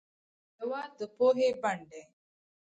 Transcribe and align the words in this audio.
هېواد 0.59 0.91
د 0.99 1.01
پوهې 1.15 1.49
بڼ 1.61 1.77
دی. 1.91 2.01